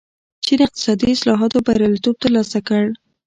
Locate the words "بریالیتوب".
1.65-2.15